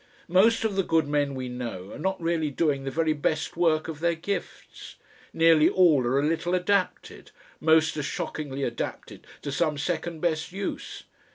[0.33, 3.87] Most of the good men we know are not really doing the very best work
[3.87, 4.95] of their gifts;
[5.31, 11.03] nearly all are a little adapted, most are shockingly adapted to some second best use.